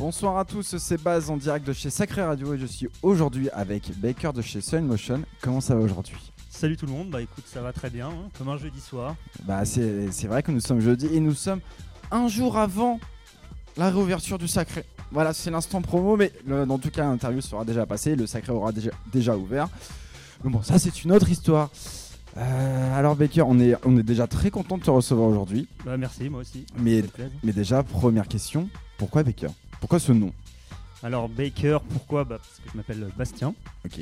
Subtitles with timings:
[0.00, 3.50] Bonsoir à tous, c'est Baz en direct de chez Sacré Radio et je suis aujourd'hui
[3.50, 5.20] avec Baker de chez Sun Motion.
[5.42, 6.16] Comment ça va aujourd'hui?
[6.48, 9.14] Salut tout le monde, bah écoute ça va très bien, hein, comme un jeudi soir.
[9.44, 11.60] Bah c'est c'est vrai que nous sommes jeudi et nous sommes
[12.10, 12.98] un jour avant
[13.76, 14.86] la réouverture du Sacré.
[15.12, 18.52] Voilà, c'est l'instant promo, mais le- dans tout cas l'interview sera déjà passée, le Sacré
[18.54, 19.68] aura déjà, déjà ouvert.
[20.42, 21.68] Mais bon, ça c'est une autre histoire.
[22.38, 25.68] Euh, alors Baker, on est, on est déjà très content de te recevoir aujourd'hui.
[25.84, 26.64] Bah merci, moi aussi.
[26.78, 27.04] Mais,
[27.42, 29.48] mais déjà, première question, pourquoi Baker?
[29.80, 30.32] Pourquoi ce nom?
[31.02, 32.24] Alors Baker, pourquoi?
[32.24, 33.54] Bah, Parce que je m'appelle Bastien.
[33.84, 33.98] Ok.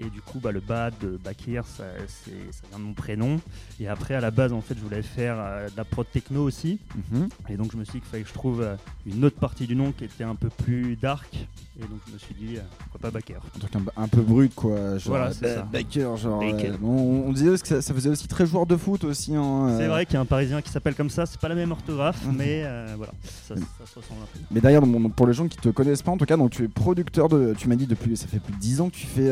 [0.00, 3.40] Et du coup, bah, le bas de Bakir, ça, c'est- ça vient de mon prénom.
[3.80, 6.44] Et après, à la base, en fait, je voulais faire euh, de la prod techno
[6.44, 6.78] aussi.
[7.12, 7.28] Mhm.
[7.48, 8.76] Et donc, je me suis dit qu'il fallait que je trouve euh,
[9.06, 11.34] une autre partie du nom qui était un peu plus dark.
[11.80, 14.20] Et donc, je me suis dit, euh, pourquoi pas Baker Un truc un, un peu
[14.20, 14.98] brut quoi.
[14.98, 15.62] Genre, Voilà, c'est Ba- ça.
[15.62, 16.42] Baker, genre.
[16.80, 19.34] Bon, on disait que ça, ça faisait aussi très joueur de foot aussi.
[19.34, 21.54] hein, C'est vrai qu'il y a un parisien qui s'appelle comme ça, c'est pas la
[21.56, 24.40] même orthographe, mais euh, voilà, ça, ça se ressemble un peu.
[24.50, 24.82] Mais d'ailleurs,
[25.16, 27.54] pour les gens qui te connaissent pas, en tout cas, donc tu es producteur de.
[27.56, 28.16] Tu m'as dit depuis.
[28.16, 29.30] Ça fait plus de 10 ans que tu fais.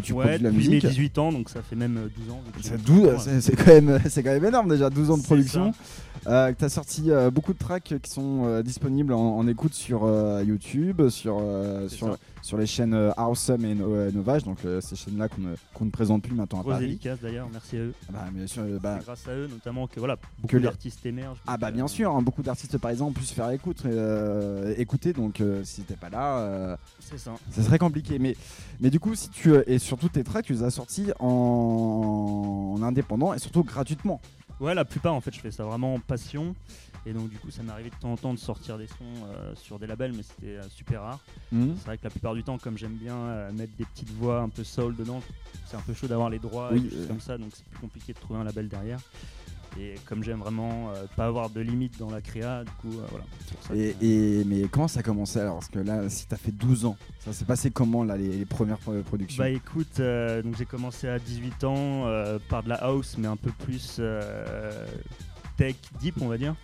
[0.00, 0.86] Que tu ouais, produis de la musique.
[0.86, 2.40] 18 ans, donc ça fait même euh, 12 ans.
[2.46, 4.68] vu que j'ai C'est 18 12 ans, c'est- c'est quand, même- c'est quand même énorme
[4.68, 5.72] déjà, 12 ans de production.
[6.26, 9.74] Euh, tu as sorti euh, beaucoup de tracks qui sont euh, disponibles en, en écoute
[9.74, 12.16] sur euh, YouTube, sur, euh, sur.
[12.46, 15.54] Sur les chaînes euh, Awesome et No- euh, Novage, donc euh, ces chaînes-là qu'on ne,
[15.74, 17.00] qu'on ne présente plus maintenant à Grosse Paris.
[17.20, 17.94] d'ailleurs, merci à eux.
[18.08, 21.04] Ah Bah, bien sûr, bah, grâce à eux notamment que voilà, beaucoup Que les- d'artistes
[21.04, 21.40] émergent.
[21.48, 23.82] Ah bah bien sûr, hein, beaucoup d'artistes par exemple ont pu se faire écoute,
[24.78, 27.32] écouter, donc si t'es pas là, C'est ça.
[27.50, 28.20] ça serait compliqué.
[28.20, 28.36] Mais,
[28.80, 32.82] mais du coup, si tu et surtout tes tracks, tu les as sortis en, en
[32.82, 34.20] indépendant et surtout gratuitement.
[34.60, 36.54] Ouais, la plupart en fait, je fais ça vraiment en passion.
[37.08, 39.04] Et donc du coup, ça m'est arrivé de temps en temps de sortir des sons
[39.32, 41.20] euh, sur des labels, mais c'était euh, super rare.
[41.52, 41.76] Mhm.
[41.78, 44.40] C'est vrai que la plupart du temps, comme j'aime bien euh, mettre des petites voix
[44.40, 45.22] un peu soul dedans,
[45.66, 47.64] c'est un peu chaud d'avoir les droits Oui, et des choses comme ça, donc c'est
[47.66, 48.98] plus compliqué de trouver un label derrière.
[49.78, 53.24] Et comme j'aime vraiment pas avoir de limite dans la créa, du coup, voilà.
[53.74, 55.56] Et, que- et- mais comment ça a commencé alors?
[55.56, 58.46] Parce que là, si t'as fait 12 ans, ça s'est passé comment là les, les
[58.46, 59.42] premières pro- productions?
[59.44, 60.00] Bah écoute,
[60.42, 62.04] donc j'ai commencé à 18 ans
[62.48, 64.00] par de la house, mais un peu plus
[65.56, 66.54] tech deep, on va dire.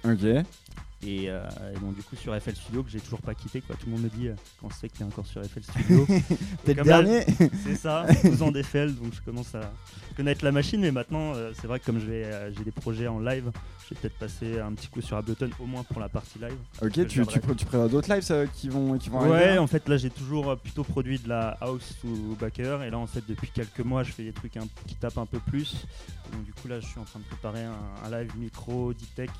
[1.04, 1.42] Et, euh,
[1.74, 3.74] et donc du coup sur FL Studio que j'ai toujours pas quitté quoi.
[3.74, 6.06] Tout le monde me dit euh, quand c'est que t'es encore sur FL Studio.
[6.64, 7.24] T'es le dernier
[7.64, 9.72] c'est ça, 12 ans d'FL, donc je commence à
[10.16, 10.80] connaître la machine.
[10.80, 13.50] Mais maintenant euh, c'est vrai que comme euh, j'ai des projets en live,
[13.88, 16.54] je vais peut-être passer un petit coup sur Ableton au moins pour la partie live.
[16.80, 17.40] Ok, tu, tu, garderai.
[17.40, 19.96] pré- tu prévois d'autres lives ça, qui vont, qui vont Ouais, arriver en fait là
[19.96, 23.50] j'ai toujours euh, plutôt produit de la house sous backer et là en fait depuis
[23.52, 25.84] quelques mois je fais des trucs un- qui tapent un peu plus.
[26.32, 27.74] Donc du coup là je suis en train de préparer un,
[28.06, 29.30] un live micro deep tech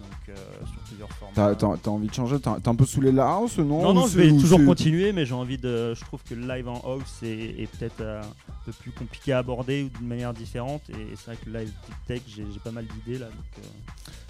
[0.00, 0.34] donc euh,
[0.66, 1.54] sur plusieurs formats.
[1.54, 4.18] T'as, envie de changer T'as t'as un peu saoulé la house non Non, non, je
[4.18, 5.94] vais ou toujours continuer, mais j'ai envie de.
[5.94, 9.32] Je trouve que le live en house est, est peut-être euh, un peu plus compliqué
[9.32, 10.82] à aborder ou d'une manière différente.
[10.90, 13.62] Et c'est vrai que le live deep tech, j'ai pas mal d'idées là, donc euh,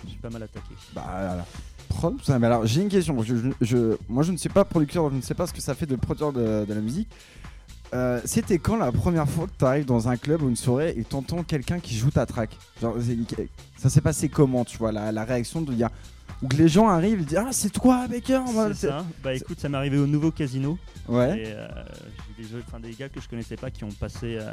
[0.08, 0.74] j'ai pas mal attaqué.
[0.94, 1.44] Bah
[1.88, 3.20] prod, ça, mais alors j'ai une question.
[3.22, 5.52] Je, je- je- moi je ne suis pas producteur, donc je ne sais pas ce
[5.52, 7.08] que ça fait de produire de, de la musique.
[7.94, 10.94] Euh, C'était quand la première fois que tu arrives dans un club ou une soirée
[10.96, 12.50] et t'entends quelqu'un qui joue ta track
[12.82, 12.94] Genre,
[13.76, 15.82] Ça s'est passé comment, tu vois, la, la réaction de.
[15.82, 15.90] a-
[16.42, 18.40] Où que les gens arrivent et disent Ah, c'est toi, Baker
[18.74, 19.04] C'est ça.
[19.24, 20.78] Bah écoute, ça m'est arrivé au nouveau casino.
[21.08, 21.38] Ouais.
[21.40, 21.66] Et euh,
[22.38, 24.52] des, jeux- enfin, des gars que je connaissais pas qui ont passé euh,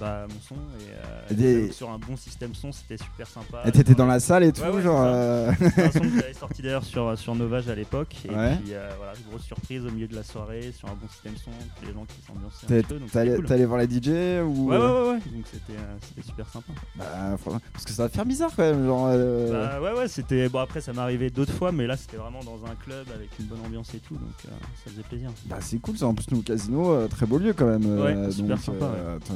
[0.00, 0.54] bah, mon son.
[0.54, 0.90] Et,
[1.32, 3.62] euh, des- sur un bon système son, c'était super sympa.
[3.66, 5.02] Et t'étais dans la salle et tout, Ouais, ouais, genre.
[5.04, 8.16] euh, C'est un son que j'avais sorti d'ailleurs sur, sur Novage à l'époque.
[8.26, 8.56] Et Ouais.
[8.56, 11.50] puis voilà, grosse surprise au milieu de la soirée sur un bon système son.
[11.86, 13.06] Les gens qui s'ambiançaient un peu.
[13.10, 13.64] T'allais cool.
[13.66, 14.68] voir les DJ ou?
[14.70, 15.18] Ouais, ouais, ouais, ouais.
[15.32, 16.72] Donc c'était super sympa.
[16.96, 17.36] bah,
[17.72, 19.06] parce que ça va faire bizarre quand même, genre.
[19.50, 20.48] Bah ouais, ouais, c'était.
[20.48, 23.30] Bon, après, ça m'est arrivé d'autres fois, mais là, c'était vraiment dans un club avec
[23.38, 24.14] une bonne ambiance et tout.
[24.14, 24.50] Donc euh,
[24.84, 25.30] ça faisait plaisir.
[25.46, 28.24] Bah c'est cool ça en plus nous casino euh, très beau lieu quand même euh,
[28.26, 29.34] Ouais, super donc, sympa, euh, tant-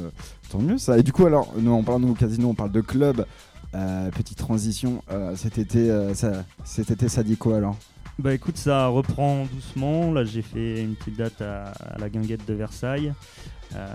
[0.49, 2.81] tant mieux ça et du coup alors nous en parlant de casino on parle de
[2.81, 3.25] club
[3.73, 5.01] euh, petite transition
[5.35, 7.75] cet été ça cet été ça dit quoi alors?
[8.17, 10.13] Bah écoute, ça reprend doucement.
[10.13, 13.11] Là, j'ai fait une petite date à, à la guinguette de Versailles.
[13.75, 13.87] Euh,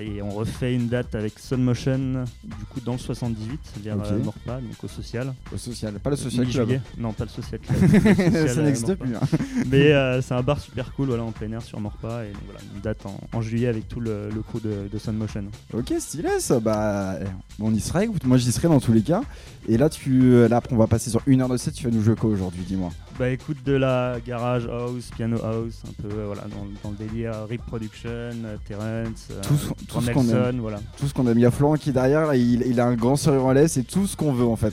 [0.00, 4.04] et on refait une date avec Sun Motion, du coup, dans le 78, vers Ok.
[4.06, 5.34] euh, Morpa, donc au social.
[5.52, 6.80] au social pas le social club.
[6.96, 7.90] Non, pas le social club.
[7.90, 9.20] ça euh, n'existe plus hein.
[9.66, 12.24] Mais euh, c'est un bar super cool voilà, en plein air sur Morpa.
[12.24, 14.98] Et donc, voilà, une date en, en juillet avec tout le, le crew de, de
[14.98, 15.44] Sun Motion.
[15.74, 17.24] ok stylé ça bah eh,
[17.60, 19.22] on y serait écoute moi j'y serais dans tous les cas
[19.68, 22.02] et là tu là on va passer sur une heure de set tu vas nous
[22.02, 22.90] jouer quoi aujourd'hui dis-moi?
[23.18, 26.96] Bah écoute de la garage house, piano house, un peu euh, voilà, dans, dans le
[27.06, 29.06] délire Rip Production, euh, Terrence, euh,
[29.42, 30.78] Tout ce- tout ce qu'on Nelson, voilà.
[30.98, 32.94] tout ce qu'on a mis à Florent qui est derrière là, il, il a un
[32.94, 34.72] grand sourire en laisse c'est tout ce qu'on veut en fait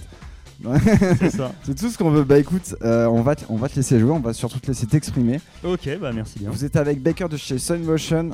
[1.63, 3.99] C'est tout ce qu'on veut bah écoute euh, on va te- on va te laisser
[3.99, 6.49] jouer on va surtout te laisser t'exprimer Ok, bah merci bien.
[6.51, 8.29] Vous êtes avec Baker de chez Sun Motion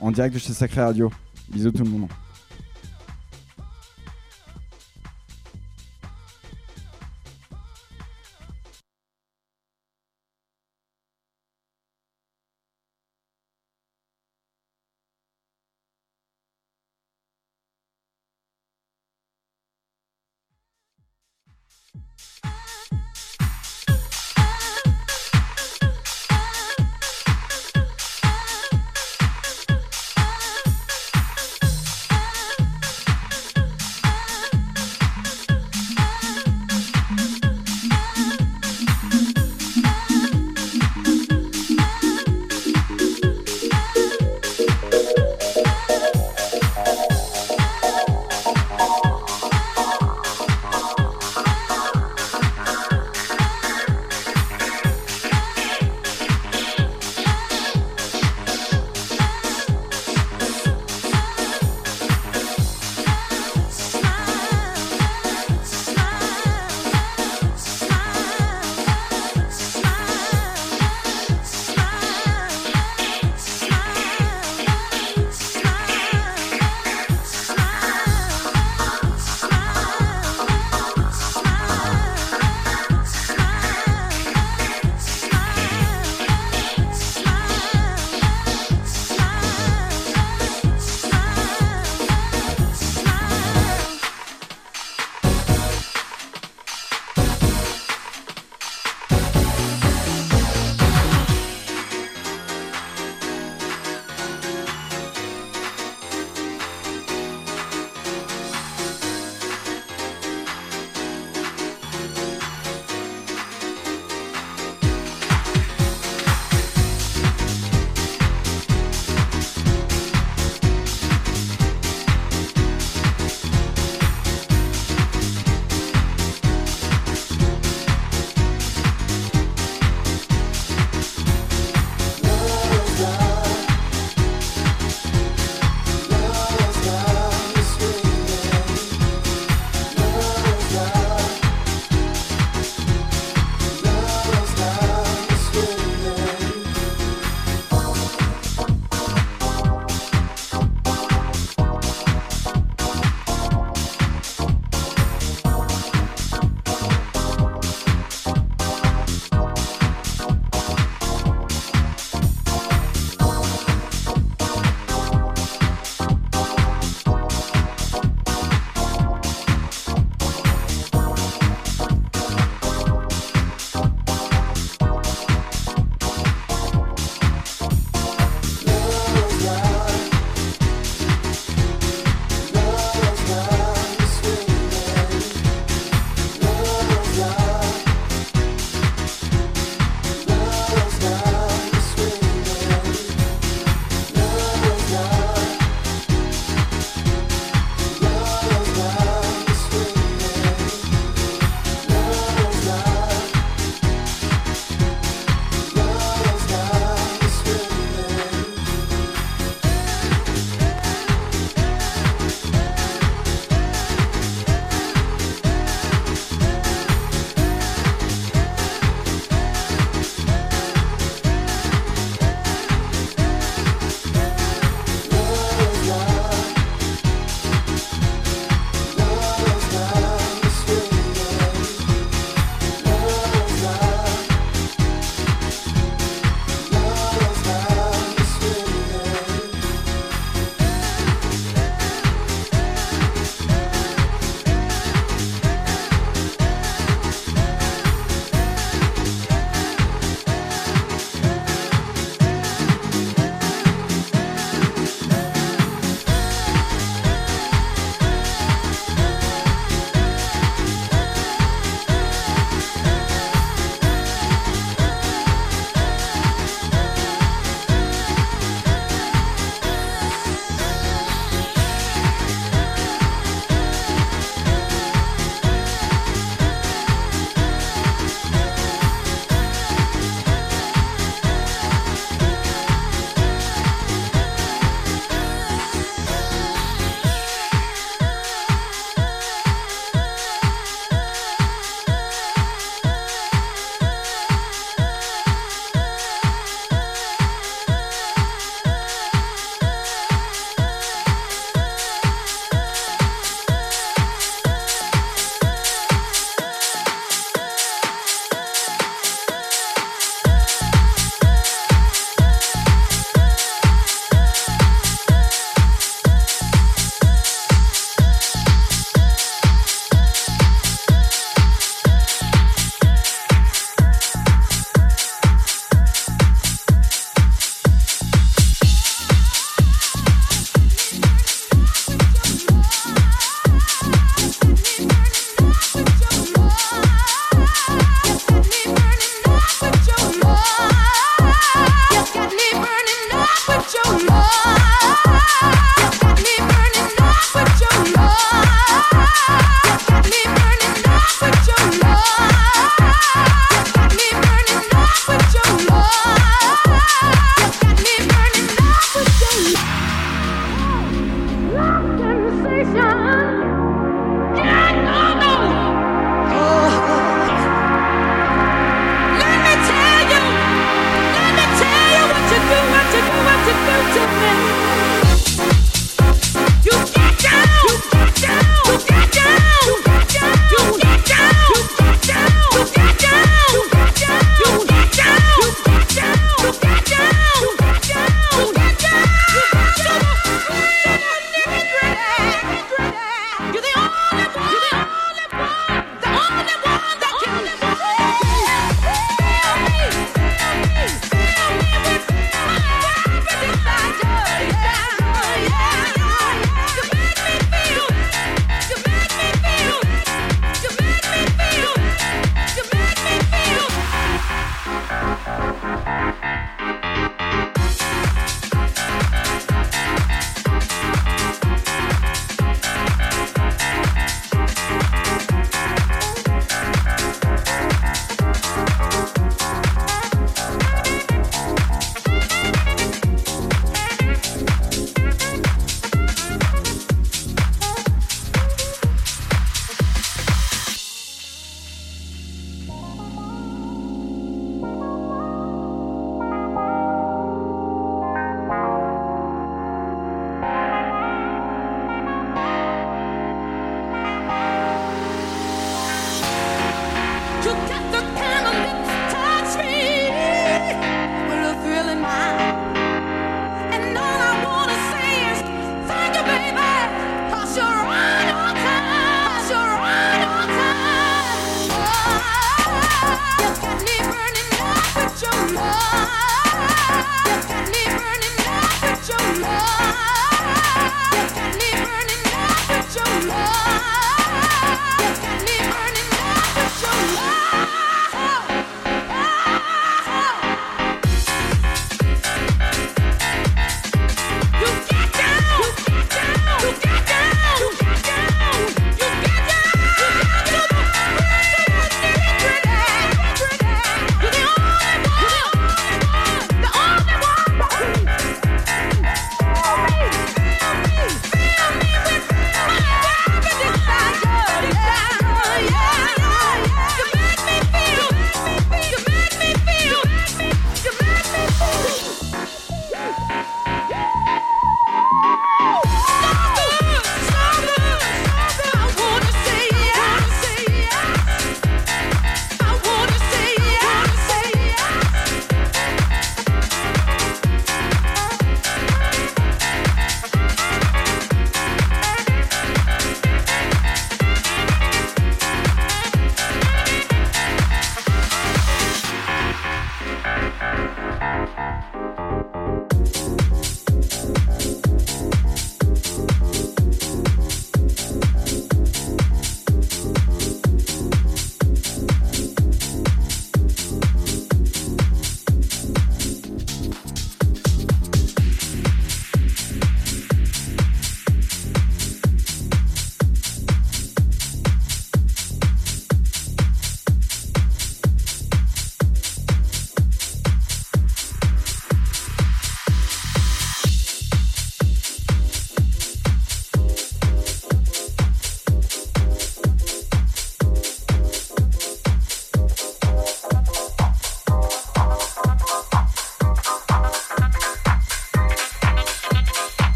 [0.00, 1.10] en direct de chez Sacré Radio.
[1.52, 2.08] Bisous tout le monde.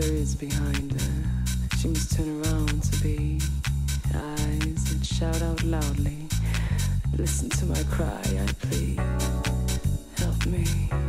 [0.00, 1.76] There is behind her.
[1.78, 3.40] She must turn around to be
[4.14, 6.28] eyes that shout out loudly.
[7.16, 9.00] Listen to my cry, I plead.
[10.18, 11.07] Help me.